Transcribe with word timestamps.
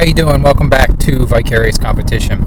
how 0.00 0.06
you 0.06 0.14
doing? 0.14 0.40
Welcome 0.40 0.70
back 0.70 0.96
to 1.00 1.26
Vicarious 1.26 1.76
Competition. 1.76 2.40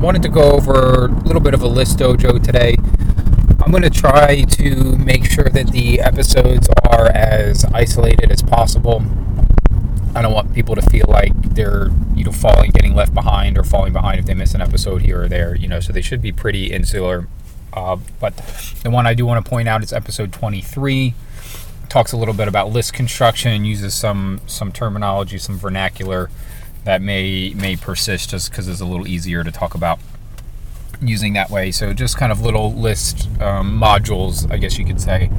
Wanted 0.00 0.20
to 0.22 0.28
go 0.28 0.50
over 0.50 1.04
a 1.04 1.08
little 1.22 1.40
bit 1.40 1.54
of 1.54 1.62
a 1.62 1.68
list 1.68 1.96
dojo 2.00 2.42
today. 2.42 2.74
I'm 3.62 3.70
going 3.70 3.84
to 3.84 3.90
try 3.90 4.42
to 4.42 4.96
make 4.96 5.24
sure 5.30 5.48
that 5.48 5.68
the 5.68 6.00
episodes 6.00 6.68
are 6.90 7.06
as 7.10 7.64
isolated 7.66 8.32
as 8.32 8.42
possible. 8.42 9.04
I 10.16 10.22
don't 10.22 10.32
want 10.32 10.52
people 10.52 10.74
to 10.74 10.82
feel 10.82 11.06
like 11.06 11.34
they're 11.54 11.90
you 12.16 12.24
know 12.24 12.32
falling, 12.32 12.72
getting 12.72 12.96
left 12.96 13.14
behind, 13.14 13.56
or 13.56 13.62
falling 13.62 13.92
behind 13.92 14.18
if 14.18 14.26
they 14.26 14.34
miss 14.34 14.54
an 14.54 14.60
episode 14.60 15.02
here 15.02 15.22
or 15.22 15.28
there. 15.28 15.54
You 15.54 15.68
know, 15.68 15.78
so 15.78 15.92
they 15.92 16.02
should 16.02 16.20
be 16.20 16.32
pretty 16.32 16.72
insular. 16.72 17.28
Uh, 17.72 17.96
but 18.18 18.36
the 18.82 18.90
one 18.90 19.06
I 19.06 19.14
do 19.14 19.24
want 19.24 19.44
to 19.44 19.48
point 19.48 19.68
out 19.68 19.84
is 19.84 19.92
episode 19.92 20.32
23 20.32 21.14
talks 21.88 22.12
a 22.12 22.16
little 22.16 22.34
bit 22.34 22.48
about 22.48 22.70
list 22.70 22.92
construction, 22.92 23.64
uses 23.64 23.94
some 23.94 24.40
some 24.46 24.72
terminology, 24.72 25.38
some 25.38 25.58
vernacular 25.58 26.30
that 26.84 27.02
may 27.02 27.52
may 27.54 27.76
persist 27.76 28.30
just 28.30 28.50
because 28.50 28.68
it's 28.68 28.80
a 28.80 28.84
little 28.86 29.06
easier 29.06 29.44
to 29.44 29.50
talk 29.50 29.74
about 29.74 29.98
using 31.00 31.32
that 31.34 31.50
way. 31.50 31.70
So 31.70 31.92
just 31.92 32.16
kind 32.16 32.32
of 32.32 32.40
little 32.40 32.72
list 32.72 33.28
um, 33.40 33.78
modules, 33.80 34.50
I 34.50 34.58
guess 34.58 34.78
you 34.78 34.84
could 34.84 35.00
say. 35.00 35.30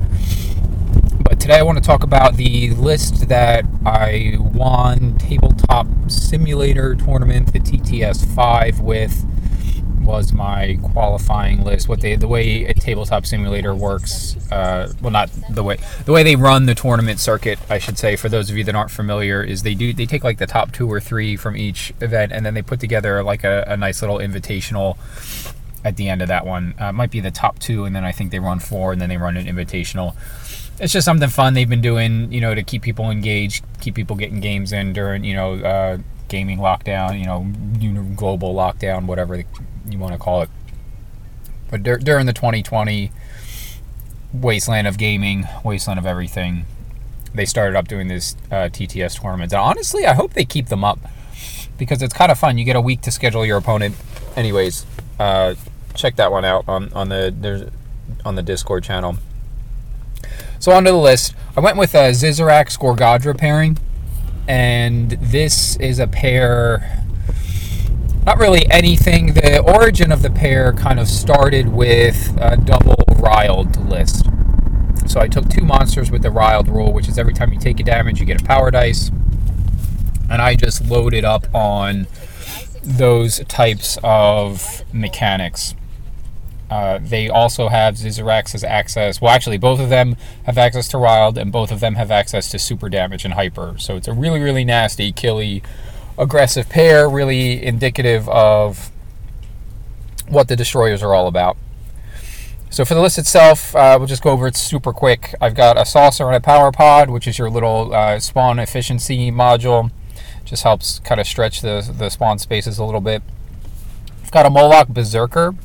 But 1.21 1.39
today 1.39 1.59
I 1.59 1.61
want 1.63 1.77
to 1.77 1.83
talk 1.83 2.03
about 2.03 2.35
the 2.35 2.71
list 2.71 3.27
that 3.29 3.65
I 3.85 4.37
won 4.39 5.17
Tabletop 5.17 5.87
Simulator 6.07 6.95
Tournament, 6.95 7.53
the 7.53 7.59
TTS 7.59 8.25
5 8.33 8.79
with 8.79 9.25
was 10.09 10.33
my 10.33 10.75
qualifying 10.91 11.63
list. 11.63 11.87
What 11.87 12.01
they 12.01 12.15
the 12.15 12.27
way 12.27 12.65
a 12.65 12.73
tabletop 12.73 13.27
simulator 13.27 13.75
works, 13.75 14.35
uh, 14.51 14.91
well, 15.01 15.11
not 15.11 15.29
the 15.51 15.63
way 15.63 15.77
the 16.05 16.11
way 16.11 16.23
they 16.23 16.35
run 16.35 16.65
the 16.65 16.73
tournament 16.73 17.19
circuit, 17.19 17.59
I 17.69 17.77
should 17.77 17.99
say. 17.99 18.15
For 18.15 18.27
those 18.27 18.49
of 18.49 18.57
you 18.57 18.63
that 18.63 18.75
aren't 18.75 18.89
familiar, 18.89 19.43
is 19.43 19.61
they 19.61 19.75
do 19.75 19.93
they 19.93 20.07
take 20.07 20.23
like 20.23 20.39
the 20.39 20.47
top 20.47 20.71
two 20.71 20.91
or 20.91 20.99
three 20.99 21.37
from 21.37 21.55
each 21.55 21.93
event, 22.01 22.31
and 22.31 22.43
then 22.43 22.55
they 22.55 22.63
put 22.63 22.79
together 22.79 23.23
like 23.23 23.43
a, 23.43 23.63
a 23.67 23.77
nice 23.77 24.01
little 24.01 24.17
invitational 24.17 24.97
at 25.85 25.95
the 25.95 26.09
end 26.09 26.23
of 26.23 26.27
that 26.27 26.43
one. 26.43 26.73
Uh, 26.79 26.91
might 26.91 27.11
be 27.11 27.19
the 27.19 27.31
top 27.31 27.59
two, 27.59 27.85
and 27.85 27.95
then 27.95 28.03
I 28.03 28.11
think 28.11 28.31
they 28.31 28.39
run 28.39 28.57
four, 28.59 28.91
and 28.91 28.99
then 28.99 29.09
they 29.09 29.17
run 29.17 29.37
an 29.37 29.45
invitational. 29.45 30.15
It's 30.79 30.91
just 30.91 31.05
something 31.05 31.29
fun 31.29 31.53
they've 31.53 31.69
been 31.69 31.81
doing, 31.81 32.31
you 32.31 32.41
know, 32.41 32.55
to 32.55 32.63
keep 32.63 32.81
people 32.81 33.11
engaged, 33.11 33.63
keep 33.79 33.93
people 33.93 34.15
getting 34.15 34.39
games 34.39 34.71
in 34.73 34.93
during, 34.93 35.23
you 35.23 35.35
know, 35.35 35.53
uh, 35.55 35.97
gaming 36.29 36.59
lockdown, 36.59 37.19
you 37.19 37.25
know, 37.25 38.15
global 38.15 38.55
lockdown, 38.55 39.05
whatever 39.05 39.43
you 39.91 39.99
want 39.99 40.13
to 40.13 40.19
call 40.19 40.41
it. 40.41 40.49
But 41.69 41.83
dur- 41.83 41.97
during 41.97 42.25
the 42.25 42.33
2020 42.33 43.11
wasteland 44.33 44.87
of 44.87 44.97
gaming, 44.97 45.47
wasteland 45.63 45.99
of 45.99 46.05
everything, 46.05 46.65
they 47.33 47.45
started 47.45 47.77
up 47.77 47.87
doing 47.87 48.07
these 48.07 48.35
uh, 48.51 48.69
TTS 48.69 49.21
tournaments. 49.21 49.53
And 49.53 49.61
honestly, 49.61 50.05
I 50.05 50.13
hope 50.13 50.33
they 50.33 50.45
keep 50.45 50.67
them 50.67 50.83
up 50.83 50.99
because 51.77 52.01
it's 52.01 52.13
kind 52.13 52.31
of 52.31 52.39
fun. 52.39 52.57
You 52.57 52.65
get 52.65 52.75
a 52.75 52.81
week 52.81 53.01
to 53.01 53.11
schedule 53.11 53.45
your 53.45 53.57
opponent. 53.57 53.95
Anyways, 54.35 54.85
uh, 55.19 55.55
check 55.93 56.15
that 56.15 56.31
one 56.31 56.45
out 56.45 56.65
on, 56.67 56.91
on 56.93 57.09
the 57.09 57.71
on 58.25 58.35
the 58.35 58.43
Discord 58.43 58.83
channel. 58.83 59.17
So 60.59 60.71
onto 60.71 60.91
the 60.91 60.97
list, 60.97 61.35
I 61.55 61.61
went 61.61 61.77
with 61.77 61.93
a 61.93 62.11
Zizirac 62.11 62.75
Skorgadra 62.75 63.37
pairing, 63.37 63.77
and 64.47 65.11
this 65.11 65.77
is 65.77 65.99
a 65.99 66.07
pair 66.07 67.05
not 68.29 68.37
really 68.37 68.69
anything. 68.69 69.33
The 69.33 69.59
origin 69.59 70.11
of 70.11 70.21
the 70.21 70.29
pair 70.29 70.71
kind 70.71 70.99
of 70.99 71.07
started 71.07 71.67
with 71.67 72.37
a 72.39 72.57
double 72.57 73.03
riled 73.15 73.75
list. 73.89 74.27
So 75.07 75.19
I 75.19 75.27
took 75.27 75.49
two 75.49 75.63
monsters 75.63 76.11
with 76.11 76.21
the 76.21 76.29
riled 76.29 76.67
rule, 76.67 76.93
which 76.93 77.07
is 77.07 77.17
every 77.17 77.33
time 77.33 77.51
you 77.51 77.59
take 77.59 77.79
a 77.79 77.83
damage, 77.83 78.19
you 78.19 78.27
get 78.27 78.39
a 78.39 78.45
power 78.45 78.69
dice. 78.69 79.09
And 80.29 80.43
I 80.43 80.55
just 80.55 80.85
loaded 80.85 81.25
up 81.25 81.47
on 81.55 82.05
those 82.83 83.39
types 83.47 83.97
of 84.03 84.83
mechanics. 84.93 85.73
Uh, 86.69 86.99
they 87.01 87.29
also 87.29 87.67
have 87.67 87.95
Zizirax's 87.95 88.63
access. 88.63 89.19
Well, 89.19 89.33
actually, 89.33 89.57
both 89.57 89.79
of 89.79 89.89
them 89.89 90.15
have 90.43 90.59
access 90.59 90.87
to 90.89 90.99
Riled, 90.99 91.39
and 91.39 91.51
both 91.51 91.71
of 91.71 91.79
them 91.79 91.95
have 91.95 92.11
access 92.11 92.51
to 92.51 92.59
super 92.59 92.89
damage 92.89 93.25
and 93.25 93.33
hyper. 93.33 93.73
So 93.79 93.95
it's 93.95 94.07
a 94.07 94.13
really, 94.13 94.39
really 94.39 94.63
nasty, 94.63 95.11
killy 95.11 95.63
aggressive 96.19 96.69
pair, 96.69 97.09
really 97.09 97.63
indicative 97.63 98.29
of 98.29 98.91
what 100.27 100.47
the 100.47 100.55
destroyers 100.55 101.01
are 101.01 101.15
all 101.15 101.27
about. 101.27 101.57
So 102.69 102.85
for 102.85 102.93
the 102.93 103.01
list 103.01 103.17
itself, 103.17 103.75
uh, 103.75 103.95
we'll 103.97 104.07
just 104.07 104.21
go 104.21 104.29
over 104.29 104.45
it 104.45 104.55
super 104.55 104.93
quick. 104.93 105.33
I've 105.41 105.55
got 105.55 105.75
a 105.75 105.85
saucer 105.85 106.27
and 106.27 106.35
a 106.35 106.39
power 106.39 106.71
pod, 106.71 107.09
which 107.09 107.27
is 107.27 107.39
your 107.39 107.49
little 107.49 107.95
uh, 107.95 108.19
spawn 108.19 108.59
efficiency 108.59 109.31
module. 109.31 109.91
Just 110.45 110.63
helps 110.63 110.99
kind 110.99 111.19
of 111.19 111.25
stretch 111.25 111.61
the, 111.61 111.93
the 111.97 112.09
spawn 112.09 112.37
spaces 112.37 112.77
a 112.77 112.83
little 112.83 113.01
bit. 113.01 113.23
I've 114.23 114.31
got 114.31 114.45
a 114.45 114.51
Moloch 114.51 114.87
Berserker 114.87 115.55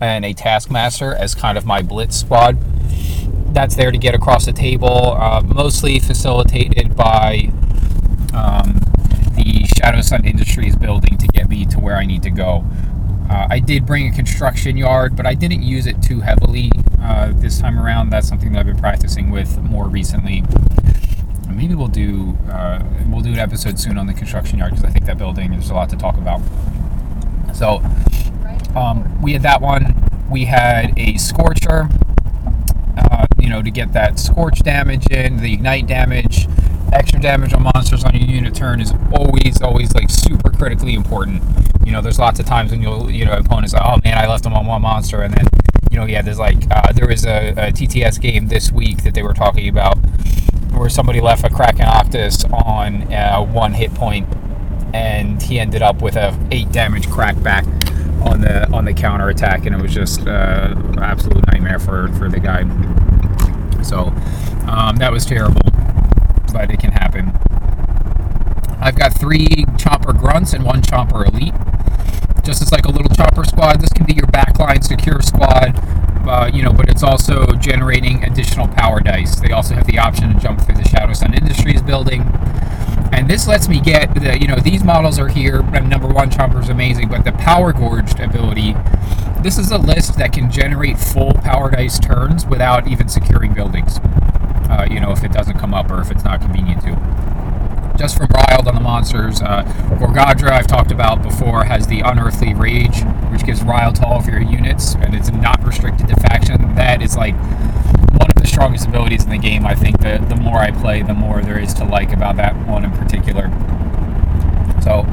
and 0.00 0.24
a 0.24 0.32
Taskmaster 0.32 1.14
as 1.14 1.34
kind 1.34 1.56
of 1.56 1.64
my 1.64 1.80
blitz 1.80 2.18
squad. 2.18 2.58
That's 3.54 3.76
there 3.76 3.92
to 3.92 3.98
get 3.98 4.14
across 4.14 4.44
the 4.44 4.52
table, 4.52 5.16
uh, 5.16 5.42
mostly 5.44 6.00
facilitated 6.00 6.96
by 6.96 7.50
um, 8.34 8.77
Shadow 9.78 10.00
Sun 10.00 10.24
Industries 10.24 10.74
building 10.74 11.16
to 11.18 11.26
get 11.28 11.48
me 11.48 11.64
to 11.66 11.78
where 11.78 11.96
I 11.96 12.04
need 12.04 12.22
to 12.24 12.30
go. 12.30 12.64
Uh, 13.30 13.46
I 13.48 13.60
did 13.60 13.86
bring 13.86 14.08
a 14.08 14.12
construction 14.12 14.76
yard, 14.76 15.14
but 15.14 15.24
I 15.24 15.34
didn't 15.34 15.62
use 15.62 15.86
it 15.86 16.02
too 16.02 16.20
heavily 16.20 16.72
uh, 17.00 17.32
this 17.34 17.60
time 17.60 17.78
around. 17.78 18.10
That's 18.10 18.26
something 18.26 18.52
that 18.52 18.60
I've 18.60 18.66
been 18.66 18.78
practicing 18.78 19.30
with 19.30 19.58
more 19.58 19.88
recently. 19.88 20.42
Maybe 21.48 21.76
we'll 21.76 21.86
do 21.86 22.36
uh, 22.50 22.82
we'll 23.06 23.20
do 23.20 23.32
an 23.32 23.38
episode 23.38 23.78
soon 23.78 23.98
on 23.98 24.06
the 24.06 24.14
construction 24.14 24.58
yard 24.58 24.72
because 24.72 24.84
I 24.84 24.90
think 24.90 25.06
that 25.06 25.16
building 25.16 25.52
there's 25.52 25.70
a 25.70 25.74
lot 25.74 25.90
to 25.90 25.96
talk 25.96 26.16
about. 26.16 26.40
So 27.54 27.80
um, 28.74 29.20
we 29.22 29.32
had 29.32 29.42
that 29.42 29.60
one. 29.60 29.94
We 30.28 30.44
had 30.46 30.98
a 30.98 31.16
scorcher, 31.18 31.88
uh, 32.96 33.26
you 33.38 33.48
know, 33.48 33.62
to 33.62 33.70
get 33.70 33.92
that 33.92 34.18
scorch 34.18 34.60
damage 34.60 35.06
in, 35.08 35.36
the 35.36 35.52
ignite 35.52 35.86
damage 35.86 36.48
extra 36.98 37.20
damage 37.20 37.54
on 37.54 37.62
monsters 37.62 38.02
on 38.02 38.12
your 38.14 38.28
unit 38.28 38.52
turn 38.54 38.80
is 38.80 38.92
always, 39.14 39.62
always 39.62 39.94
like 39.94 40.10
super 40.10 40.50
critically 40.50 40.94
important. 40.94 41.40
You 41.86 41.92
know, 41.92 42.02
there's 42.02 42.18
lots 42.18 42.40
of 42.40 42.46
times 42.46 42.72
when 42.72 42.82
you'll, 42.82 43.08
you 43.08 43.24
know, 43.24 43.34
opponents 43.34 43.72
like, 43.72 43.84
oh 43.84 43.98
man, 44.04 44.18
I 44.18 44.26
left 44.26 44.42
them 44.42 44.52
on 44.52 44.66
one 44.66 44.82
monster, 44.82 45.22
and 45.22 45.32
then, 45.32 45.46
you 45.92 45.96
know, 45.96 46.06
yeah, 46.06 46.22
there's 46.22 46.40
like, 46.40 46.56
uh, 46.70 46.92
there 46.92 47.06
was 47.06 47.24
a, 47.24 47.50
a, 47.50 47.72
TTS 47.72 48.20
game 48.20 48.48
this 48.48 48.72
week 48.72 49.04
that 49.04 49.14
they 49.14 49.22
were 49.22 49.32
talking 49.32 49.68
about 49.68 49.96
where 50.72 50.88
somebody 50.88 51.20
left 51.20 51.44
a 51.44 51.50
Kraken 51.50 51.86
Octus 51.86 52.44
on 52.52 53.12
uh, 53.12 53.42
one 53.44 53.72
hit 53.72 53.94
point, 53.94 54.28
and 54.92 55.40
he 55.40 55.60
ended 55.60 55.82
up 55.82 56.02
with 56.02 56.16
a 56.16 56.36
eight 56.50 56.72
damage 56.72 57.08
crack 57.08 57.40
back 57.42 57.64
on 58.22 58.40
the 58.40 58.68
on 58.72 58.84
the 58.84 58.92
counter 58.92 59.28
attack, 59.28 59.66
and 59.66 59.74
it 59.74 59.80
was 59.80 59.94
just 59.94 60.26
uh, 60.26 60.74
absolute 61.00 61.46
nightmare 61.46 61.78
for 61.78 62.08
for 62.14 62.28
the 62.28 62.40
guy. 62.40 62.62
So 63.82 64.12
um, 64.68 64.96
that 64.96 65.10
was 65.12 65.24
terrible 65.24 65.60
but 66.52 66.70
it 66.70 66.80
can 66.80 66.92
happen. 66.92 67.32
I've 68.80 68.96
got 68.96 69.12
three 69.12 69.64
chopper 69.76 70.12
grunts 70.12 70.52
and 70.52 70.64
one 70.64 70.82
chopper 70.82 71.24
elite. 71.24 71.54
Just 72.44 72.62
as 72.62 72.72
like 72.72 72.86
a 72.86 72.90
little 72.90 73.14
chopper 73.14 73.44
squad, 73.44 73.80
this 73.80 73.92
can 73.92 74.06
be 74.06 74.14
your 74.14 74.26
backline 74.26 74.82
secure 74.82 75.20
squad, 75.20 75.78
uh, 76.28 76.50
you 76.52 76.62
know, 76.62 76.72
but 76.72 76.88
it's 76.88 77.02
also 77.02 77.46
generating 77.54 78.24
additional 78.24 78.68
power 78.68 79.00
dice. 79.00 79.40
They 79.40 79.50
also 79.50 79.74
have 79.74 79.86
the 79.86 79.98
option 79.98 80.32
to 80.32 80.40
jump 80.40 80.60
through 80.60 80.76
the 80.76 80.88
Shadow 80.88 81.12
Sun 81.12 81.34
Industries 81.34 81.82
building. 81.82 82.22
And 83.12 83.28
this 83.28 83.48
lets 83.48 83.68
me 83.68 83.80
get 83.80 84.14
the, 84.14 84.38
you 84.38 84.46
know, 84.46 84.56
these 84.56 84.84
models 84.84 85.18
are 85.18 85.28
here. 85.28 85.62
Number 85.62 86.08
one, 86.08 86.30
chopper 86.30 86.60
is 86.60 86.68
amazing, 86.68 87.08
but 87.08 87.24
the 87.24 87.32
power 87.32 87.72
gorged 87.72 88.20
ability. 88.20 88.74
This 89.42 89.58
is 89.58 89.70
a 89.70 89.78
list 89.78 90.18
that 90.18 90.32
can 90.32 90.50
generate 90.50 90.98
full 90.98 91.32
power 91.34 91.70
dice 91.70 91.98
turns 91.98 92.46
without 92.46 92.86
even 92.86 93.08
securing 93.08 93.54
buildings 93.54 93.98
uh, 94.68 94.86
you 94.90 95.00
know, 95.00 95.12
if 95.12 95.24
it 95.24 95.32
doesn't 95.32 95.58
come 95.58 95.74
up 95.74 95.90
or 95.90 96.00
if 96.00 96.10
it's 96.10 96.24
not 96.24 96.40
convenient 96.40 96.82
to. 96.82 96.96
Just 97.98 98.16
from 98.16 98.28
Riled 98.28 98.68
on 98.68 98.74
the 98.74 98.80
monsters, 98.80 99.42
uh, 99.42 99.64
Gorgadra, 99.98 100.50
I've 100.50 100.68
talked 100.68 100.92
about 100.92 101.22
before, 101.22 101.64
has 101.64 101.88
the 101.88 102.00
Unearthly 102.00 102.54
Rage, 102.54 103.02
which 103.32 103.44
gives 103.44 103.62
Riled 103.62 103.96
to 103.96 104.06
all 104.06 104.20
of 104.20 104.26
your 104.28 104.40
units, 104.40 104.94
and 104.94 105.14
it's 105.14 105.30
not 105.30 105.62
restricted 105.64 106.06
to 106.08 106.14
faction. 106.16 106.74
That 106.76 107.02
is 107.02 107.16
like 107.16 107.34
one 107.34 108.30
of 108.30 108.40
the 108.40 108.46
strongest 108.46 108.86
abilities 108.86 109.24
in 109.24 109.30
the 109.30 109.38
game. 109.38 109.66
I 109.66 109.74
think 109.74 109.98
that 110.00 110.28
the 110.28 110.36
more 110.36 110.58
I 110.58 110.70
play, 110.70 111.02
the 111.02 111.14
more 111.14 111.42
there 111.42 111.58
is 111.58 111.74
to 111.74 111.84
like 111.84 112.12
about 112.12 112.36
that 112.36 112.54
one 112.68 112.84
in 112.84 112.92
particular. 112.92 113.50
So, 114.82 115.04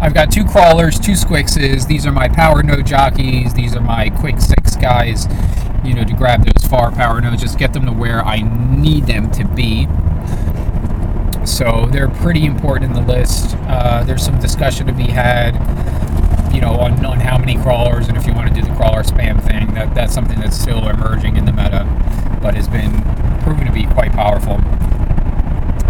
I've 0.00 0.14
got 0.14 0.30
two 0.30 0.44
crawlers, 0.44 0.98
two 0.98 1.16
squixes. 1.16 1.86
These 1.86 2.06
are 2.06 2.12
my 2.12 2.28
power 2.28 2.62
node 2.62 2.86
jockeys. 2.86 3.52
These 3.52 3.74
are 3.76 3.82
my 3.82 4.08
quick 4.08 4.40
six 4.40 4.76
guys 4.76 5.26
you 5.84 5.94
know, 5.94 6.04
to 6.04 6.12
grab 6.14 6.44
those 6.44 6.68
far 6.68 6.90
power 6.92 7.20
nodes, 7.20 7.42
just 7.42 7.58
get 7.58 7.72
them 7.72 7.86
to 7.86 7.92
where 7.92 8.24
I 8.24 8.42
need 8.42 9.06
them 9.06 9.30
to 9.32 9.44
be. 9.44 9.86
So 11.46 11.88
they're 11.90 12.08
pretty 12.08 12.44
important 12.44 12.96
in 12.96 13.04
the 13.04 13.12
list. 13.12 13.56
Uh, 13.66 14.04
there's 14.04 14.24
some 14.24 14.38
discussion 14.40 14.86
to 14.86 14.92
be 14.92 15.04
had, 15.04 15.54
you 16.54 16.60
know, 16.60 16.74
on, 16.74 17.04
on 17.04 17.20
how 17.20 17.38
many 17.38 17.56
crawlers 17.56 18.08
and 18.08 18.16
if 18.16 18.26
you 18.26 18.34
want 18.34 18.54
to 18.54 18.60
do 18.60 18.66
the 18.66 18.74
crawler 18.76 19.02
spam 19.02 19.42
thing. 19.42 19.74
That 19.74 19.94
that's 19.94 20.12
something 20.14 20.38
that's 20.38 20.58
still 20.58 20.88
emerging 20.88 21.36
in 21.36 21.46
the 21.46 21.52
meta, 21.52 21.84
but 22.42 22.54
has 22.54 22.68
been 22.68 23.02
proven 23.42 23.66
to 23.66 23.72
be 23.72 23.86
quite 23.86 24.12
powerful. 24.12 24.60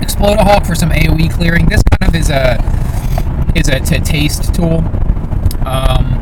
Explode 0.00 0.38
a 0.38 0.44
Hawk 0.44 0.64
for 0.66 0.74
some 0.74 0.90
AOE 0.90 1.32
clearing. 1.32 1.66
This 1.66 1.82
kind 1.82 2.08
of 2.08 2.20
is 2.20 2.30
a 2.30 2.58
is 3.54 3.68
a 3.68 3.80
to 3.80 4.00
taste 4.00 4.54
tool. 4.54 4.78
Um, 5.66 6.19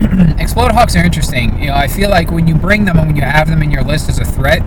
Explode 0.38 0.72
Hawks 0.72 0.96
are 0.96 1.04
interesting. 1.04 1.58
You 1.58 1.66
know, 1.66 1.74
I 1.74 1.86
feel 1.86 2.08
like 2.08 2.30
when 2.30 2.46
you 2.46 2.54
bring 2.54 2.84
them 2.84 2.98
and 2.98 3.08
when 3.08 3.16
you 3.16 3.22
have 3.22 3.48
them 3.48 3.62
in 3.62 3.70
your 3.70 3.82
list 3.82 4.08
as 4.08 4.18
a 4.18 4.24
threat, 4.24 4.62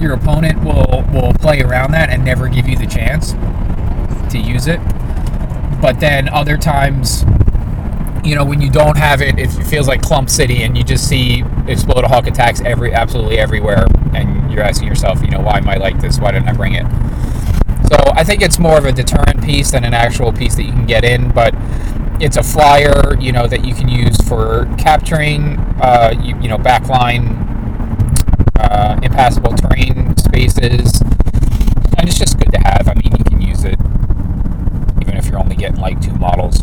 your 0.00 0.12
opponent 0.14 0.62
will 0.62 1.04
will 1.12 1.32
play 1.34 1.60
around 1.60 1.92
that 1.92 2.10
and 2.10 2.24
never 2.24 2.48
give 2.48 2.68
you 2.68 2.76
the 2.76 2.86
chance 2.86 3.32
to 4.32 4.38
use 4.38 4.66
it. 4.66 4.78
But 5.80 6.00
then 6.00 6.28
other 6.28 6.56
times, 6.56 7.24
you 8.24 8.34
know, 8.34 8.44
when 8.44 8.60
you 8.60 8.70
don't 8.70 8.96
have 8.96 9.20
it, 9.20 9.38
it 9.38 9.48
feels 9.48 9.88
like 9.88 10.02
Clump 10.02 10.30
City, 10.30 10.62
and 10.62 10.76
you 10.76 10.84
just 10.84 11.08
see 11.08 11.42
Explode 11.66 12.04
Hawk 12.04 12.26
attacks 12.26 12.60
every 12.60 12.94
absolutely 12.94 13.38
everywhere, 13.38 13.86
and 14.14 14.52
you're 14.52 14.62
asking 14.62 14.88
yourself, 14.88 15.22
you 15.22 15.30
know, 15.30 15.40
why 15.40 15.58
am 15.58 15.68
I 15.68 15.76
like 15.76 16.00
this? 16.00 16.18
Why 16.18 16.32
didn't 16.32 16.48
I 16.48 16.52
bring 16.52 16.74
it? 16.74 16.86
So 17.88 17.96
I 18.14 18.22
think 18.22 18.42
it's 18.42 18.58
more 18.58 18.76
of 18.78 18.84
a 18.84 18.92
deterrent 18.92 19.42
piece 19.42 19.70
than 19.72 19.84
an 19.84 19.94
actual 19.94 20.32
piece 20.32 20.54
that 20.56 20.64
you 20.64 20.72
can 20.72 20.86
get 20.86 21.04
in, 21.04 21.32
but 21.32 21.54
it's 22.20 22.36
a 22.36 22.42
flyer, 22.42 23.18
you 23.20 23.32
know, 23.32 23.46
that 23.46 23.64
you 23.64 23.74
can 23.74 23.88
use 23.88 24.16
for 24.28 24.66
capturing, 24.76 25.58
uh, 25.80 26.12
you, 26.20 26.36
you 26.40 26.48
know, 26.48 26.58
backline, 26.58 27.46
uh, 28.58 28.98
impassable 29.02 29.52
terrain 29.52 30.16
spaces, 30.16 31.00
and 31.96 32.08
it's 32.08 32.18
just 32.18 32.38
good 32.38 32.50
to 32.52 32.58
have. 32.58 32.88
I 32.88 32.94
mean, 32.94 33.12
you 33.16 33.24
can 33.24 33.40
use 33.40 33.64
it 33.64 33.78
even 35.00 35.16
if 35.16 35.26
you're 35.26 35.38
only 35.38 35.56
getting 35.56 35.80
like 35.80 36.00
two 36.00 36.14
models. 36.14 36.62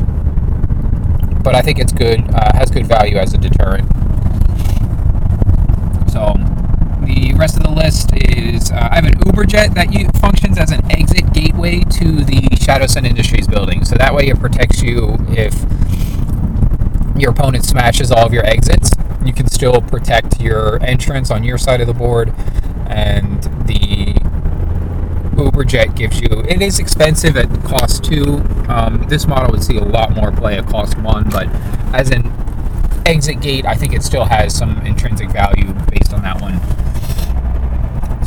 But 1.44 1.56
I 1.56 1.62
think 1.62 1.80
it's 1.80 1.94
good, 1.94 2.22
uh, 2.34 2.52
has 2.56 2.70
good 2.70 2.86
value 2.86 3.18
as 3.18 3.34
a 3.34 3.38
deterrent. 3.38 3.90
So 6.12 6.34
the 7.02 7.34
rest 7.38 7.58
of 7.58 7.64
the 7.64 7.72
list 7.72 8.12
is 8.14 8.72
uh, 8.72 8.90
I 8.92 8.96
have 8.96 9.06
an 9.06 9.16
Uberjet 9.20 9.74
that 9.76 9.94
you, 9.94 10.10
functions 10.20 10.58
as 10.58 10.72
an 10.72 10.82
exit 10.92 11.25
gateway 11.36 11.82
to 11.82 12.24
the 12.24 12.58
Shadow 12.62 12.88
Sun 12.88 13.06
Industries 13.06 13.46
building. 13.48 13.84
So 13.84 13.96
that 13.96 14.16
way 14.16 14.28
it 14.30 14.40
protects 14.40 14.82
you 14.82 15.18
if 15.30 15.54
your 17.20 17.32
opponent 17.32 17.66
smashes 17.66 18.10
all 18.10 18.26
of 18.26 18.34
your 18.34 18.46
exits. 18.46 18.92
You 19.26 19.34
can 19.34 19.48
still 19.48 19.82
protect 19.82 20.40
your 20.40 20.82
entrance 20.82 21.32
on 21.32 21.44
your 21.44 21.58
side 21.58 21.82
of 21.82 21.88
the 21.88 21.94
board, 21.94 22.34
and 22.88 23.44
the 23.68 24.14
Uberjet 25.36 25.96
gives 25.98 26.22
you. 26.22 26.30
It 26.48 26.62
is 26.62 26.80
expensive 26.80 27.36
at 27.36 27.50
cost 27.64 28.06
two. 28.06 28.38
Um, 28.70 29.06
this 29.10 29.28
model 29.28 29.52
would 29.52 29.64
see 29.64 29.78
a 29.78 29.84
lot 29.84 30.12
more 30.12 30.32
play 30.32 30.58
at 30.58 30.68
cost 30.68 30.98
one, 31.00 31.30
but 31.30 31.48
as 31.94 32.12
an 32.12 32.32
exit 33.06 33.42
gate, 33.42 33.66
I 33.66 33.76
think 33.76 33.94
it 33.94 34.04
still 34.04 34.26
has 34.26 34.56
some 34.56 34.80
intrinsic 34.86 35.30
value 35.32 35.74
based 35.90 36.14
on 36.14 36.22
that 36.22 36.40
one. 36.42 36.62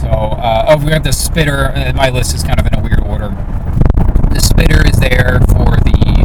So, 0.08 0.14
uh, 0.14 0.64
oh, 0.69 0.82
we 0.82 0.90
have 0.93 1.05
the 1.05 1.12
spitter. 1.12 1.69
Uh, 1.69 1.93
my 1.93 2.08
list 2.08 2.34
is 2.34 2.43
kind 2.43 2.58
of 2.58 2.64
in 2.64 2.72
a 2.72 2.81
weird 2.81 3.05
order. 3.05 3.28
The 4.32 4.40
spitter 4.40 4.81
is 4.88 4.96
there 4.96 5.37
for 5.52 5.76
the 5.84 6.25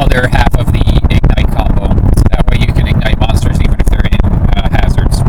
other 0.00 0.28
half 0.28 0.56
of 0.56 0.72
the 0.72 0.80
ignite 1.12 1.52
combo. 1.52 1.92
So 1.92 2.24
that 2.32 2.48
way 2.48 2.56
you 2.64 2.72
can 2.72 2.88
ignite 2.88 3.20
monsters 3.20 3.60
even 3.60 3.76
if 3.76 3.84
they're 3.92 4.08
in 4.08 4.24
uh, 4.56 4.64
hazards. 4.80 5.20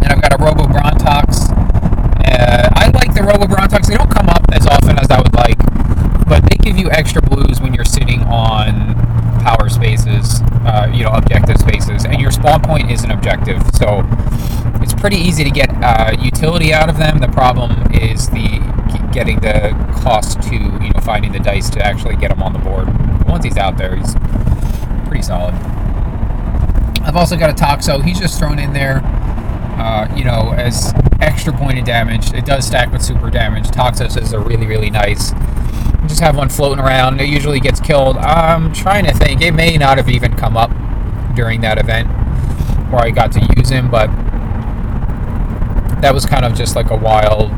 And 0.00 0.08
I've 0.08 0.22
got 0.24 0.32
a 0.32 0.40
Robo 0.40 0.64
Brontox. 0.72 1.52
Uh, 1.52 2.72
I 2.72 2.88
like 2.96 3.12
the 3.12 3.20
Robo 3.22 3.44
Brontox. 3.44 3.88
They 3.88 3.96
don't 3.98 4.10
come 4.10 4.30
up 4.30 4.48
as 4.52 4.66
often 4.66 4.98
as 4.98 5.10
I 5.10 5.20
would 5.20 5.34
like, 5.34 5.60
but 6.26 6.48
they 6.48 6.56
give 6.56 6.78
you 6.78 6.88
extra 6.90 7.20
blues 7.20 7.60
when 7.60 7.74
you're 7.74 7.84
sitting 7.84 8.22
on 8.22 8.96
power 9.44 9.68
spaces, 9.68 10.40
uh, 10.64 10.88
you 10.90 11.04
know, 11.04 11.10
objective 11.10 11.58
spaces, 11.58 12.06
and 12.06 12.22
your 12.22 12.30
spawn 12.30 12.62
point 12.62 12.90
is 12.90 13.04
an 13.04 13.10
objective. 13.10 13.60
So 13.76 14.00
it's 14.80 14.91
pretty 15.02 15.16
easy 15.16 15.42
to 15.42 15.50
get 15.50 15.68
uh, 15.82 16.14
utility 16.20 16.72
out 16.72 16.88
of 16.88 16.96
them. 16.96 17.18
The 17.18 17.26
problem 17.26 17.72
is 17.92 18.30
the 18.30 18.62
getting 19.12 19.40
the 19.40 19.70
cost 20.00 20.40
to 20.42 20.54
you 20.54 20.90
know 20.90 21.00
finding 21.02 21.32
the 21.32 21.40
dice 21.40 21.68
to 21.70 21.84
actually 21.84 22.14
get 22.14 22.30
him 22.30 22.40
on 22.40 22.52
the 22.52 22.60
board. 22.60 22.86
Once 23.26 23.44
he's 23.44 23.56
out 23.56 23.76
there, 23.76 23.96
he's 23.96 24.14
pretty 25.08 25.22
solid. 25.22 25.54
I've 27.02 27.16
also 27.16 27.36
got 27.36 27.50
a 27.50 27.52
Toxo. 27.52 28.00
He's 28.00 28.20
just 28.20 28.38
thrown 28.38 28.60
in 28.60 28.72
there, 28.72 29.00
uh, 29.04 30.08
you 30.14 30.22
know, 30.22 30.54
as 30.56 30.94
extra 31.20 31.52
point 31.52 31.80
of 31.80 31.84
damage. 31.84 32.32
It 32.32 32.46
does 32.46 32.64
stack 32.64 32.92
with 32.92 33.02
super 33.02 33.28
damage. 33.28 33.64
Toxos 33.66 34.16
is 34.16 34.32
a 34.32 34.38
really 34.38 34.68
really 34.68 34.90
nice 34.90 35.32
just 36.06 36.20
have 36.20 36.36
one 36.36 36.48
floating 36.48 36.84
around. 36.84 37.20
It 37.20 37.28
usually 37.28 37.58
gets 37.58 37.80
killed. 37.80 38.16
I'm 38.18 38.72
trying 38.72 39.04
to 39.06 39.14
think. 39.14 39.40
It 39.40 39.52
may 39.52 39.76
not 39.78 39.98
have 39.98 40.08
even 40.08 40.36
come 40.36 40.56
up 40.56 40.70
during 41.34 41.60
that 41.62 41.78
event 41.78 42.08
where 42.92 43.02
I 43.02 43.10
got 43.10 43.32
to 43.32 43.40
use 43.56 43.68
him, 43.68 43.90
but 43.90 44.10
that 46.02 46.12
was 46.12 46.26
kind 46.26 46.44
of 46.44 46.54
just 46.54 46.76
like 46.76 46.90
a 46.90 46.96
wild, 46.96 47.50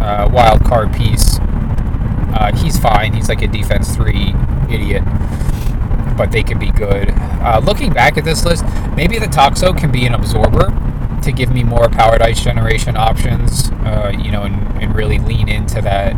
uh, 0.00 0.28
wild 0.32 0.64
card 0.64 0.92
piece. 0.94 1.38
Uh, 1.38 2.50
he's 2.56 2.78
fine. 2.78 3.12
He's 3.12 3.28
like 3.28 3.42
a 3.42 3.46
defense 3.46 3.94
three 3.94 4.34
idiot, 4.70 5.04
but 6.16 6.32
they 6.32 6.42
can 6.42 6.58
be 6.58 6.70
good. 6.70 7.10
Uh, 7.10 7.60
looking 7.62 7.92
back 7.92 8.16
at 8.16 8.24
this 8.24 8.44
list, 8.44 8.64
maybe 8.96 9.18
the 9.18 9.26
Toxo 9.26 9.78
can 9.78 9.92
be 9.92 10.06
an 10.06 10.14
absorber 10.14 10.72
to 11.22 11.32
give 11.32 11.52
me 11.52 11.62
more 11.62 11.88
power 11.90 12.18
dice 12.18 12.42
generation 12.42 12.96
options. 12.96 13.70
Uh, 13.84 14.12
you 14.18 14.32
know, 14.32 14.42
and, 14.42 14.82
and 14.82 14.94
really 14.94 15.18
lean 15.18 15.48
into 15.48 15.82
that 15.82 16.12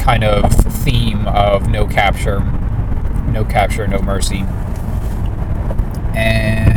kind 0.00 0.24
of 0.24 0.50
theme 0.50 1.28
of 1.28 1.68
no 1.68 1.86
capture, 1.86 2.40
no 3.30 3.44
capture, 3.44 3.86
no 3.86 4.00
mercy. 4.00 4.46
And 6.16 6.67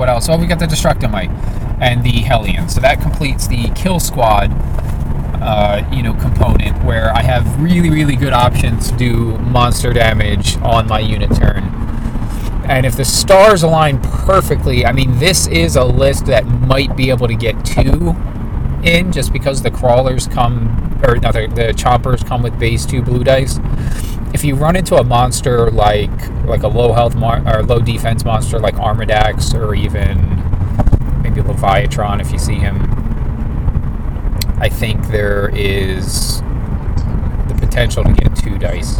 what 0.00 0.08
else? 0.08 0.30
Oh, 0.30 0.38
we 0.38 0.46
got 0.46 0.58
the 0.58 0.66
Destructomite 0.66 1.30
and 1.78 2.02
the 2.02 2.22
Hellion. 2.22 2.70
So 2.70 2.80
that 2.80 3.02
completes 3.02 3.46
the 3.46 3.68
kill 3.74 4.00
squad, 4.00 4.50
uh, 5.42 5.86
you 5.92 6.02
know, 6.02 6.14
component 6.14 6.82
where 6.84 7.14
I 7.14 7.20
have 7.20 7.62
really, 7.62 7.90
really 7.90 8.16
good 8.16 8.32
options 8.32 8.90
to 8.90 8.96
do 8.96 9.36
monster 9.38 9.92
damage 9.92 10.56
on 10.62 10.88
my 10.88 11.00
unit 11.00 11.36
turn. 11.36 11.64
And 12.64 12.86
if 12.86 12.96
the 12.96 13.04
stars 13.04 13.62
align 13.62 14.00
perfectly, 14.00 14.86
I 14.86 14.92
mean, 14.92 15.18
this 15.18 15.46
is 15.48 15.76
a 15.76 15.84
list 15.84 16.24
that 16.26 16.46
might 16.46 16.96
be 16.96 17.10
able 17.10 17.28
to 17.28 17.34
get 17.34 17.62
two 17.62 18.16
in 18.84 19.12
just 19.12 19.32
because 19.32 19.62
the 19.62 19.70
crawlers 19.70 20.26
come, 20.26 21.00
or 21.04 21.16
no, 21.16 21.32
the, 21.32 21.46
the 21.48 21.72
chompers 21.74 22.26
come 22.26 22.42
with 22.42 22.58
base 22.58 22.86
two 22.86 23.02
blue 23.02 23.24
dice. 23.24 23.58
If 24.32 24.44
you 24.44 24.54
run 24.54 24.76
into 24.76 24.96
a 24.96 25.04
monster 25.04 25.70
like 25.70 26.10
like 26.44 26.62
a 26.62 26.68
low 26.68 26.92
health 26.92 27.16
or 27.16 27.62
low 27.62 27.80
defense 27.80 28.24
monster 28.24 28.58
like 28.58 28.74
Armadax 28.76 29.54
or 29.54 29.74
even 29.74 30.18
maybe 31.22 31.40
Leviatron, 31.40 32.20
if 32.20 32.30
you 32.32 32.38
see 32.38 32.54
him, 32.54 32.76
I 34.60 34.68
think 34.68 35.08
there 35.08 35.48
is 35.54 36.40
the 37.48 37.56
potential 37.58 38.04
to 38.04 38.12
get 38.12 38.36
two 38.36 38.58
dice. 38.58 38.98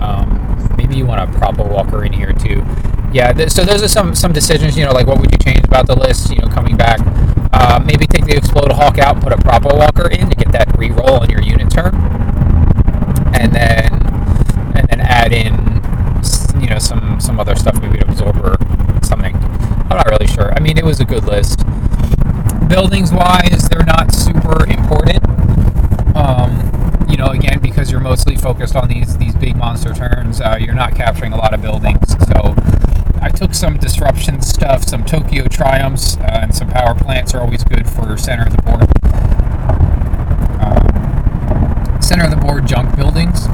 Um, 0.00 0.74
maybe 0.76 0.96
you 0.96 1.06
want 1.06 1.32
to 1.32 1.38
Propo 1.38 1.70
Walker 1.70 2.04
in 2.04 2.12
here 2.12 2.32
too. 2.32 2.64
Yeah, 3.12 3.32
th- 3.32 3.50
so 3.50 3.64
those 3.64 3.82
are 3.82 3.88
some 3.88 4.14
some 4.14 4.32
decisions. 4.32 4.76
You 4.76 4.84
know, 4.84 4.92
like 4.92 5.06
what 5.06 5.20
would 5.20 5.30
you 5.30 5.38
change 5.38 5.64
about 5.64 5.86
the 5.86 5.94
list? 5.94 6.30
You 6.30 6.38
know, 6.38 6.48
coming 6.48 6.76
back. 6.76 7.00
Uh, 7.62 7.78
maybe 7.78 8.08
take 8.08 8.26
the 8.26 8.36
Explode 8.36 8.72
Hawk 8.72 8.98
out, 8.98 9.20
put 9.20 9.32
a 9.32 9.36
Propo 9.36 9.78
Walker 9.78 10.10
in 10.10 10.28
to 10.28 10.34
get 10.34 10.50
that 10.50 10.66
reroll 10.70 11.20
on 11.20 11.30
your 11.30 11.40
unit 11.40 11.70
turn, 11.70 11.94
and 13.38 13.54
then 13.54 13.86
and 14.74 14.88
then 14.88 15.00
add 15.00 15.32
in 15.32 15.54
you 16.60 16.68
know 16.68 16.80
some 16.80 17.20
some 17.20 17.38
other 17.38 17.54
stuff, 17.54 17.80
maybe 17.80 18.00
an 18.00 18.10
Absorber, 18.10 18.56
something. 19.04 19.36
I'm 19.36 19.96
not 19.96 20.06
really 20.10 20.26
sure. 20.26 20.52
I 20.52 20.58
mean, 20.58 20.76
it 20.76 20.84
was 20.84 20.98
a 20.98 21.04
good 21.04 21.22
list. 21.22 21.64
Buildings 22.68 23.12
wise, 23.12 23.68
they're 23.68 23.86
not 23.86 24.12
super 24.12 24.66
important. 24.68 25.24
Um, 26.16 27.06
you 27.08 27.16
know, 27.16 27.28
again, 27.28 27.60
because 27.60 27.92
you're 27.92 28.00
mostly 28.00 28.34
focused 28.34 28.74
on 28.74 28.88
these 28.88 29.16
these 29.18 29.36
big 29.36 29.54
monster 29.54 29.94
turns, 29.94 30.40
uh, 30.40 30.56
you're 30.58 30.74
not 30.74 30.96
capturing 30.96 31.32
a 31.32 31.36
lot 31.36 31.54
of 31.54 31.62
buildings. 31.62 32.11
Took 33.42 33.54
some 33.56 33.76
disruption 33.76 34.40
stuff, 34.40 34.84
some 34.84 35.04
Tokyo 35.04 35.48
Triumphs, 35.48 36.16
uh, 36.18 36.42
and 36.42 36.54
some 36.54 36.68
power 36.68 36.94
plants 36.94 37.34
are 37.34 37.40
always 37.40 37.64
good 37.64 37.90
for 37.90 38.16
center 38.16 38.46
of 38.46 38.54
the 38.54 38.62
board. 38.62 38.82
Um, 40.62 42.00
center 42.00 42.26
of 42.26 42.30
the 42.30 42.36
board 42.36 42.68
junk 42.68 42.94
buildings. 42.94 43.48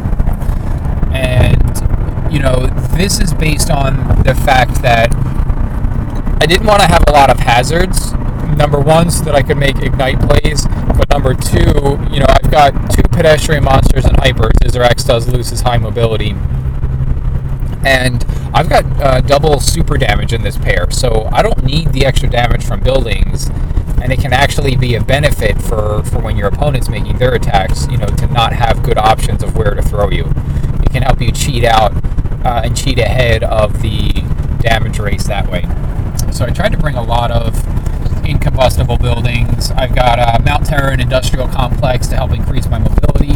And, 1.10 2.30
you 2.30 2.38
know, 2.38 2.66
this 2.98 3.18
is 3.18 3.32
based 3.32 3.70
on 3.70 4.24
the 4.24 4.34
fact 4.34 4.82
that 4.82 5.10
I 6.42 6.44
didn't 6.44 6.66
want 6.66 6.82
to 6.82 6.86
have 6.86 7.04
a 7.08 7.12
lot 7.12 7.30
of 7.30 7.38
hazards. 7.38 8.12
Number 8.58 8.80
one, 8.80 9.10
so 9.10 9.24
that 9.24 9.34
I 9.34 9.40
could 9.40 9.56
make 9.56 9.78
ignite 9.78 10.20
plays. 10.20 10.66
But 10.98 11.08
number 11.08 11.32
two, 11.32 11.98
you 12.12 12.20
know, 12.20 12.26
I've 12.28 12.50
got 12.50 12.90
two 12.90 13.04
pedestrian 13.04 13.64
monsters 13.64 14.04
and 14.04 14.18
hypers. 14.18 14.52
X 14.78 15.04
does 15.04 15.26
lose 15.28 15.48
his 15.48 15.62
high 15.62 15.78
mobility 15.78 16.34
and 17.84 18.27
I've 18.54 18.68
got 18.68 18.84
uh, 19.00 19.20
double 19.20 19.60
super 19.60 19.98
damage 19.98 20.32
in 20.32 20.42
this 20.42 20.56
pair, 20.56 20.90
so 20.90 21.28
I 21.32 21.42
don't 21.42 21.64
need 21.64 21.92
the 21.92 22.06
extra 22.06 22.28
damage 22.30 22.64
from 22.64 22.80
buildings, 22.80 23.48
and 24.02 24.12
it 24.12 24.20
can 24.20 24.32
actually 24.32 24.76
be 24.76 24.94
a 24.94 25.02
benefit 25.02 25.60
for, 25.60 26.02
for 26.04 26.20
when 26.20 26.36
your 26.36 26.48
opponent's 26.48 26.88
making 26.88 27.18
their 27.18 27.34
attacks, 27.34 27.86
you 27.88 27.98
know, 27.98 28.06
to 28.06 28.26
not 28.28 28.52
have 28.52 28.82
good 28.82 28.98
options 28.98 29.42
of 29.42 29.56
where 29.56 29.74
to 29.74 29.82
throw 29.82 30.10
you. 30.10 30.24
It 30.82 30.90
can 30.92 31.02
help 31.02 31.20
you 31.20 31.30
cheat 31.30 31.64
out 31.64 31.92
uh, 32.44 32.62
and 32.64 32.76
cheat 32.76 32.98
ahead 32.98 33.44
of 33.44 33.82
the 33.82 34.12
damage 34.60 34.98
race 34.98 35.26
that 35.26 35.48
way. 35.50 35.62
So 36.32 36.44
I 36.44 36.50
tried 36.50 36.72
to 36.72 36.78
bring 36.78 36.96
a 36.96 37.02
lot 37.02 37.30
of 37.30 37.54
incombustible 38.24 38.98
buildings. 38.98 39.70
I've 39.72 39.94
got 39.94 40.18
uh, 40.18 40.38
Mount 40.44 40.66
Terror 40.66 40.90
and 40.90 41.00
Industrial 41.00 41.48
Complex 41.48 42.06
to 42.08 42.16
help 42.16 42.32
increase 42.32 42.68
my 42.68 42.78
mobility. 42.78 43.34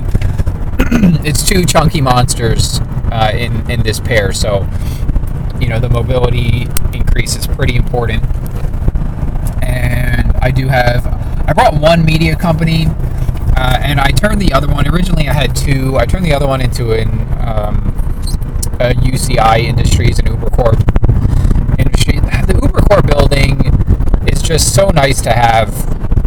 it's 1.27 1.47
two 1.47 1.65
chunky 1.65 2.01
monsters 2.01 2.81
uh, 3.11 3.31
in 3.35 3.71
in 3.71 3.83
this 3.83 4.01
pair, 4.01 4.33
so 4.33 4.67
you 5.63 5.69
know 5.69 5.79
the 5.79 5.89
mobility 5.89 6.67
increase 6.93 7.37
is 7.37 7.47
pretty 7.47 7.77
important. 7.77 8.23
And 9.63 10.33
I 10.43 10.51
do 10.51 10.67
have 10.67 11.07
I 11.49 11.53
brought 11.53 11.75
one 11.75 12.05
media 12.05 12.35
company, 12.35 12.87
uh, 13.57 13.79
and 13.81 14.01
I 14.01 14.11
turned 14.11 14.43
the 14.43 14.53
other 14.53 14.67
one. 14.67 14.89
Originally, 14.89 15.29
I 15.29 15.33
had 15.33 15.55
two. 15.55 15.97
I 15.97 16.05
turned 16.05 16.25
the 16.25 16.35
other 16.35 16.49
one 16.49 16.61
into 16.61 16.93
an 16.93 17.09
um, 17.41 17.95
a 18.81 18.93
UCI 18.95 19.61
Industries 19.61 20.19
and 20.19 20.29
UberCorp 20.29 20.81
industry. 21.79 22.19
The 22.19 22.59
Uber 22.61 22.81
UberCorp 22.81 23.07
building 23.07 24.29
is 24.29 24.43
just 24.43 24.75
so 24.75 24.91
nice 24.91 25.23
to 25.23 25.33
have. 25.33 25.71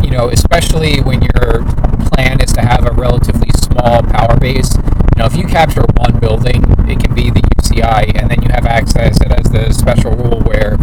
You 0.01 0.11
know, 0.11 0.29
especially 0.29 1.01
when 1.01 1.21
your 1.21 1.65
plan 2.13 2.39
is 2.39 2.53
to 2.53 2.61
have 2.61 2.85
a 2.85 2.91
relatively 2.91 3.49
small 3.57 4.01
power 4.03 4.39
base. 4.39 4.75
You 4.75 5.19
know, 5.19 5.25
if 5.25 5.35
you 5.35 5.45
capture 5.45 5.83
one 5.97 6.19
building, 6.19 6.63
it 6.87 7.03
can 7.03 7.13
be 7.13 7.31
the 7.31 7.41
UCI, 7.75 8.19
and 8.19 8.29
then 8.29 8.41
you 8.41 8.49
have 8.49 8.65
access. 8.65 9.19
It 9.21 9.29
has 9.29 9.45
the 9.51 9.73
special 9.73 10.11
rule 10.11 10.41
where 10.41 10.77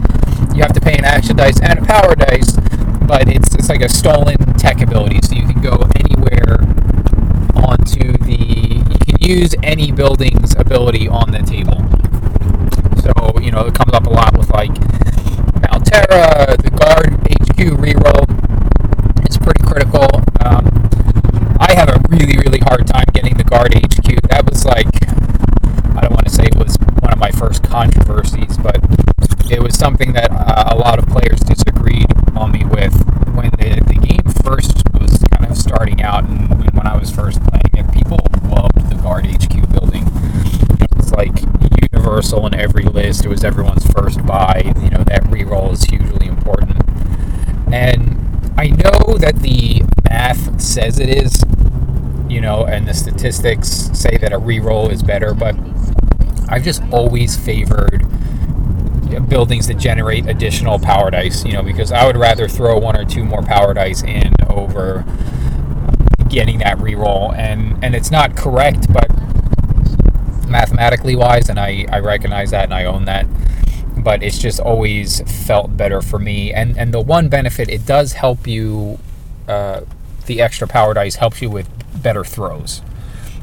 you 0.54 0.62
have 0.62 0.72
to 0.74 0.80
pay 0.80 0.96
an 0.96 1.04
action 1.04 1.36
dice 1.36 1.60
and 1.60 1.78
a 1.78 1.84
power 1.84 2.14
dice, 2.14 2.56
but 3.06 3.28
it's 3.28 3.54
it's 3.54 3.68
like 3.68 3.82
a 3.82 3.88
stolen 3.88 4.36
tech 4.58 4.80
ability, 4.80 5.20
so 5.22 5.34
you 5.34 5.46
can 5.46 5.60
go 5.60 5.86
anywhere 5.96 6.60
onto 7.54 8.12
the. 8.18 8.82
You 8.92 8.98
can 8.98 9.16
use 9.20 9.54
any 9.62 9.92
building's 9.92 10.54
ability 10.56 11.08
on 11.08 11.30
the 11.30 11.42
table. 11.42 11.80
So 13.00 13.40
you 13.40 13.50
know, 13.50 13.66
it 13.66 13.74
comes 13.74 13.92
up 13.92 14.06
a 14.06 14.10
lot 14.10 14.36
with 14.36 14.50
like 14.50 14.72
Malterra, 15.62 16.56
the 16.62 16.70
Guard 16.70 17.12
HQ 17.30 17.58
reroll. 17.80 18.26
It's 19.24 19.38
pretty 19.38 19.62
critical. 19.64 20.06
Um, 20.44 20.66
I 21.60 21.74
have 21.74 21.88
a 21.88 22.00
really, 22.08 22.36
really 22.38 22.58
hard 22.58 22.86
time 22.86 23.04
getting 23.12 23.36
the 23.36 23.44
Guard 23.44 23.74
HQ. 23.74 24.20
That 24.28 24.48
was 24.48 24.64
like, 24.64 24.88
I 25.96 26.00
don't 26.02 26.12
want 26.12 26.26
to 26.26 26.32
say 26.32 26.44
it 26.44 26.56
was 26.56 26.76
one 27.00 27.12
of 27.12 27.18
my 27.18 27.30
first 27.42 27.64
controversies, 27.64 28.56
but 28.58 28.76
it 29.50 29.60
was 29.60 29.76
something 29.76 30.12
that 30.12 30.30
uh, 30.30 30.68
a 30.70 30.76
lot 30.76 30.96
of 30.96 31.06
players 31.08 31.40
disagreed 31.40 32.06
on 32.36 32.52
me 32.52 32.64
with 32.64 32.94
when 33.34 33.50
the, 33.58 33.82
the 33.84 33.98
game 33.98 34.22
first 34.44 34.84
was 34.94 35.18
kind 35.32 35.50
of 35.50 35.58
starting 35.58 36.00
out 36.02 36.22
and 36.22 36.48
when, 36.72 36.86
I 36.86 36.96
was 36.96 37.10
first 37.10 37.40
playing 37.42 37.84
it. 37.84 37.92
People 37.92 38.18
loved 38.44 38.88
the 38.88 38.94
Guard 39.02 39.26
HQ 39.26 39.72
building. 39.72 40.04
It 40.06 40.96
was 40.96 41.10
like 41.10 41.32
universal 41.92 42.46
in 42.46 42.54
every 42.54 42.84
list. 42.84 43.24
It 43.24 43.28
was 43.28 43.42
everyone's 43.42 43.90
first 43.90 44.24
buy. 44.24 44.62
You 44.64 44.90
know, 44.90 45.02
that 45.02 45.24
reroll 45.24 45.72
is 45.72 45.82
hugely 45.82 46.28
important. 46.28 46.80
And 47.72 48.52
I 48.56 48.68
know 48.68 49.18
that 49.18 49.40
the 49.40 49.82
math 50.08 50.60
says 50.60 51.00
it 51.00 51.08
is, 51.08 51.42
you 52.28 52.40
know, 52.40 52.66
and 52.66 52.86
the 52.86 52.94
statistics 52.94 53.90
say 53.92 54.16
that 54.18 54.32
a 54.32 54.38
reroll 54.38 54.92
is 54.92 55.02
better, 55.02 55.34
but 55.34 55.56
I've 56.52 56.64
just 56.64 56.82
always 56.92 57.34
favored 57.34 58.04
buildings 59.28 59.66
that 59.68 59.78
generate 59.78 60.26
additional 60.26 60.78
power 60.78 61.10
dice, 61.10 61.46
you 61.46 61.52
know, 61.54 61.62
because 61.62 61.90
I 61.90 62.06
would 62.06 62.16
rather 62.16 62.46
throw 62.46 62.78
one 62.78 62.94
or 62.94 63.06
two 63.06 63.24
more 63.24 63.42
power 63.42 63.72
dice 63.72 64.02
in 64.02 64.34
over 64.50 65.04
getting 66.28 66.58
that 66.58 66.76
reroll. 66.76 67.34
And 67.34 67.82
and 67.82 67.94
it's 67.94 68.10
not 68.10 68.36
correct, 68.36 68.92
but 68.92 69.10
mathematically 70.46 71.16
wise, 71.16 71.48
and 71.48 71.58
I, 71.58 71.86
I 71.90 72.00
recognize 72.00 72.50
that 72.50 72.64
and 72.64 72.74
I 72.74 72.84
own 72.84 73.06
that. 73.06 73.26
But 73.96 74.22
it's 74.22 74.38
just 74.38 74.60
always 74.60 75.22
felt 75.46 75.74
better 75.74 76.02
for 76.02 76.18
me. 76.18 76.52
And 76.52 76.76
and 76.76 76.92
the 76.92 77.00
one 77.00 77.30
benefit 77.30 77.70
it 77.70 77.86
does 77.86 78.12
help 78.12 78.46
you 78.46 78.98
uh, 79.48 79.80
the 80.26 80.42
extra 80.42 80.68
power 80.68 80.92
dice 80.92 81.16
helps 81.16 81.40
you 81.40 81.48
with 81.48 81.68
better 82.02 82.24
throws. 82.24 82.82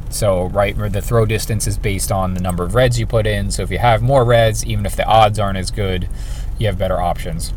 So, 0.10 0.46
right, 0.48 0.76
the 0.76 1.02
throw 1.02 1.26
distance 1.26 1.68
is 1.68 1.78
based 1.78 2.12
on 2.12 2.34
the 2.34 2.40
number 2.40 2.64
of 2.64 2.74
reds 2.76 3.00
you 3.00 3.06
put 3.06 3.28
in. 3.28 3.52
So, 3.52 3.62
if 3.64 3.72
you 3.72 3.78
have 3.78 4.02
more 4.02 4.24
reds, 4.24 4.66
even 4.66 4.86
if 4.86 4.96
the 4.96 5.06
odds 5.06 5.38
aren't 5.38 5.58
as 5.58 5.72
good, 5.72 6.10
you 6.58 6.68
have 6.68 6.78
better 6.78 7.00
options. 7.00 7.54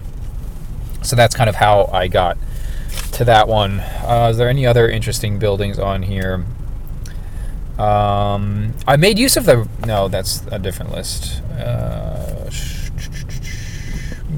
So, 1.02 1.16
that's 1.16 1.34
kind 1.34 1.48
of 1.48 1.56
how 1.56 1.88
I 1.92 2.08
got 2.08 2.36
to 3.12 3.24
that 3.24 3.48
one. 3.48 3.80
Uh, 3.80 4.28
is 4.30 4.36
there 4.36 4.48
any 4.48 4.66
other 4.66 4.88
interesting 4.88 5.38
buildings 5.38 5.78
on 5.78 6.02
here? 6.02 6.44
Um, 7.78 8.74
I 8.86 8.96
made 8.96 9.18
use 9.18 9.36
of 9.36 9.46
the. 9.46 9.68
No, 9.86 10.08
that's 10.08 10.46
a 10.50 10.58
different 10.58 10.92
list. 10.92 11.42
Uh, 11.52 12.41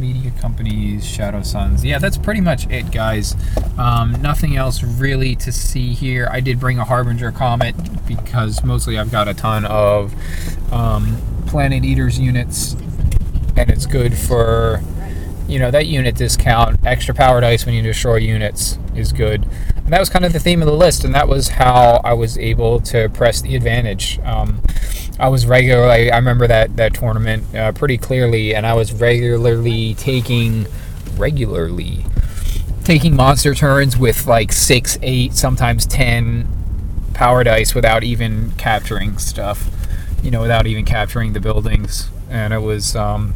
media 0.04 0.30
companies, 0.32 1.06
Shadow 1.06 1.42
Suns. 1.42 1.82
Yeah, 1.82 1.99
that's 1.99 2.18
pretty 2.18 2.42
much 2.42 2.68
it, 2.68 2.90
guys. 2.90 3.34
Um, 3.78 4.12
nothing 4.20 4.54
else 4.54 4.82
really 4.82 5.34
to 5.37 5.50
see 5.50 5.94
here. 5.94 6.28
I 6.30 6.40
did 6.40 6.61
bring 6.61 6.78
a 6.78 6.84
Harbinger 6.84 7.32
Comet 7.32 7.75
because 8.06 8.62
mostly 8.62 8.99
I've 8.99 9.11
got 9.11 9.28
a 9.28 9.34
ton 9.34 9.64
of 9.64 10.12
um, 10.70 11.16
Planet 11.46 11.87
Eaters 11.87 12.18
units, 12.18 12.75
and 13.56 13.70
it's 13.70 13.87
good 13.87 14.14
for 14.14 14.82
you 15.49 15.58
know 15.58 15.70
that 15.70 15.87
unit 15.87 16.16
discount. 16.16 16.84
Extra 16.84 17.14
power 17.14 17.40
dice 17.40 17.64
when 17.64 17.75
you 17.75 17.80
destroy 17.80 18.16
units 18.16 18.78
is 18.94 19.11
good. 19.11 19.46
And 19.84 19.92
that 19.92 20.00
was 20.00 20.08
kind 20.08 20.24
of 20.24 20.32
the 20.32 20.40
theme 20.40 20.62
of 20.62 20.66
the 20.66 20.74
list, 20.74 21.04
and 21.04 21.14
that 21.14 21.28
was 21.28 21.48
how 21.48 22.00
I 22.02 22.14
was 22.14 22.38
able 22.38 22.80
to 22.80 23.10
press 23.10 23.42
the 23.42 23.54
advantage. 23.54 24.18
Um, 24.20 24.62
I 25.18 25.28
was 25.28 25.46
regularly, 25.46 26.10
I 26.10 26.16
remember 26.16 26.46
that, 26.46 26.76
that 26.76 26.94
tournament 26.94 27.54
uh, 27.54 27.72
pretty 27.72 27.98
clearly, 27.98 28.54
and 28.54 28.66
I 28.66 28.72
was 28.72 28.94
regularly 28.94 29.94
taking, 29.94 30.66
regularly, 31.16 32.06
taking 32.82 33.14
monster 33.14 33.54
turns 33.54 33.98
with 33.98 34.26
like 34.26 34.52
six, 34.52 34.98
eight, 35.02 35.34
sometimes 35.34 35.84
ten 35.84 36.48
power 37.12 37.44
dice 37.44 37.74
without 37.74 38.02
even 38.02 38.52
capturing 38.52 39.18
stuff, 39.18 39.70
you 40.22 40.30
know, 40.30 40.40
without 40.40 40.66
even 40.66 40.84
capturing 40.86 41.34
the 41.34 41.40
buildings. 41.40 42.08
And 42.30 42.54
it 42.54 42.58
was, 42.58 42.96
um, 42.96 43.34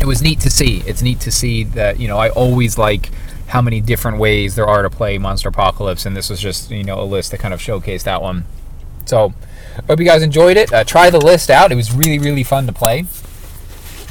it 0.00 0.04
was 0.04 0.20
neat 0.20 0.40
to 0.40 0.50
see. 0.50 0.82
It's 0.84 1.00
neat 1.00 1.20
to 1.20 1.30
see 1.30 1.62
that, 1.62 1.98
you 2.00 2.08
know, 2.08 2.18
I 2.18 2.28
always 2.30 2.76
like 2.76 3.10
how 3.48 3.62
many 3.62 3.80
different 3.80 4.18
ways 4.18 4.54
there 4.54 4.66
are 4.66 4.82
to 4.82 4.90
play 4.90 5.18
Monsterpocalypse, 5.18 6.06
and 6.06 6.16
this 6.16 6.30
was 6.30 6.40
just, 6.40 6.70
you 6.70 6.84
know, 6.84 7.00
a 7.00 7.04
list 7.04 7.30
that 7.30 7.40
kind 7.40 7.54
of 7.54 7.60
showcased 7.60 8.04
that 8.04 8.22
one. 8.22 8.44
So, 9.06 9.32
hope 9.86 9.98
you 9.98 10.04
guys 10.04 10.22
enjoyed 10.22 10.56
it. 10.56 10.72
Uh, 10.72 10.84
try 10.84 11.08
the 11.08 11.18
list 11.18 11.48
out. 11.48 11.72
It 11.72 11.74
was 11.74 11.92
really, 11.92 12.18
really 12.18 12.44
fun 12.44 12.66
to 12.66 12.72
play. 12.72 13.06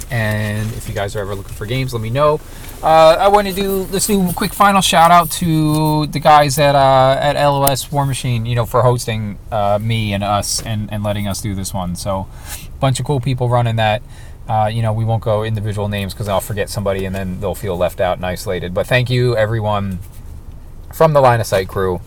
And 0.09 0.71
if 0.73 0.87
you 0.87 0.95
guys 0.95 1.15
are 1.15 1.19
ever 1.19 1.35
looking 1.35 1.53
for 1.53 1.65
games, 1.65 1.93
let 1.93 2.01
me 2.01 2.09
know. 2.09 2.39
Uh, 2.81 3.17
I 3.19 3.27
want 3.27 3.47
to 3.47 3.53
do 3.53 3.87
let's 3.91 4.05
do 4.05 4.29
a 4.29 4.33
quick 4.33 4.53
final 4.53 4.81
shout 4.81 5.09
out 5.09 5.31
to 5.31 6.05
the 6.07 6.19
guys 6.19 6.59
at 6.59 6.75
uh, 6.75 7.17
at 7.19 7.33
LOS 7.33 7.91
War 7.91 8.05
Machine, 8.05 8.45
you 8.45 8.55
know, 8.55 8.65
for 8.65 8.83
hosting 8.83 9.39
uh, 9.51 9.79
me 9.81 10.13
and 10.13 10.23
us 10.23 10.61
and, 10.61 10.91
and 10.93 11.03
letting 11.03 11.27
us 11.27 11.41
do 11.41 11.55
this 11.55 11.73
one. 11.73 11.95
So, 11.95 12.27
bunch 12.79 12.99
of 12.99 13.05
cool 13.05 13.19
people 13.19 13.49
running 13.49 13.75
that. 13.77 14.01
Uh, 14.47 14.69
you 14.71 14.81
know, 14.81 14.93
we 14.93 15.03
won't 15.03 15.23
go 15.23 15.43
individual 15.43 15.89
names 15.89 16.13
because 16.13 16.27
I'll 16.27 16.39
forget 16.39 16.69
somebody 16.69 17.05
and 17.05 17.13
then 17.13 17.39
they'll 17.39 17.55
feel 17.55 17.77
left 17.77 17.99
out 17.99 18.17
and 18.17 18.25
isolated. 18.25 18.73
But 18.73 18.87
thank 18.87 19.09
you, 19.09 19.35
everyone 19.35 19.99
from 20.93 21.13
the 21.13 21.21
Line 21.21 21.39
of 21.41 21.45
Sight 21.45 21.67
crew, 21.67 21.99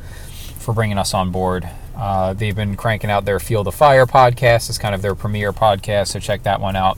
for 0.58 0.72
bringing 0.74 0.98
us 0.98 1.12
on 1.14 1.30
board. 1.30 1.68
Uh, 1.96 2.32
they've 2.32 2.56
been 2.56 2.76
cranking 2.76 3.10
out 3.10 3.24
their 3.26 3.38
Field 3.38 3.68
of 3.68 3.74
Fire 3.74 4.06
podcast. 4.06 4.68
It's 4.68 4.78
kind 4.78 4.94
of 4.94 5.02
their 5.02 5.14
premiere 5.14 5.52
podcast, 5.52 6.08
so 6.08 6.18
check 6.18 6.42
that 6.44 6.60
one 6.60 6.76
out. 6.76 6.96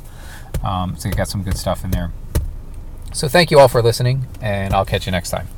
Um, 0.63 0.97
so 0.97 1.09
they've 1.09 1.17
got 1.17 1.29
some 1.29 1.43
good 1.43 1.57
stuff 1.57 1.85
in 1.85 1.91
there. 1.91 2.13
So 3.13 3.29
thank 3.29 3.51
you 3.51 3.59
all 3.59 3.69
for 3.69 3.83
listening, 3.83 4.27
and 4.41 4.73
I'll 4.73 4.85
catch 4.85 5.07
you 5.07 5.13
next 5.13 5.31
time. 5.31 5.49